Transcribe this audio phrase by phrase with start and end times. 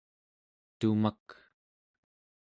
[0.79, 1.27] tumak